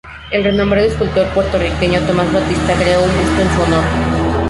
El 0.31 0.43
renombrado 0.43 0.87
escultor 0.87 1.27
puertorriqueño 1.27 1.99
Tomas 2.07 2.33
Batista 2.33 2.73
creó 2.73 3.03
un 3.03 3.17
busto 3.19 3.39
en 3.43 3.53
su 3.55 3.61
honor. 3.61 3.83